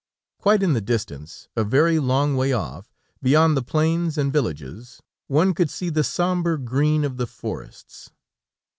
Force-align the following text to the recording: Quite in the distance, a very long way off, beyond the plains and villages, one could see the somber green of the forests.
Quite 0.39 0.63
in 0.63 0.73
the 0.73 0.81
distance, 0.81 1.47
a 1.55 1.63
very 1.63 1.99
long 1.99 2.35
way 2.35 2.51
off, 2.53 2.91
beyond 3.21 3.55
the 3.55 3.61
plains 3.61 4.17
and 4.17 4.33
villages, 4.33 4.99
one 5.27 5.53
could 5.53 5.69
see 5.69 5.91
the 5.91 6.03
somber 6.03 6.57
green 6.57 7.05
of 7.05 7.17
the 7.17 7.27
forests. 7.27 8.09